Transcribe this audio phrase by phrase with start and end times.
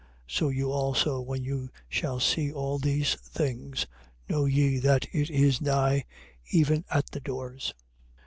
[0.27, 0.35] 24:33.
[0.39, 3.85] So you also, when you shall see all these things,
[4.27, 6.05] know ye that it is nigh,
[6.49, 7.75] even at the doors.